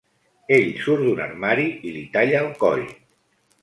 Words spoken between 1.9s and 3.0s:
i li talla el coll.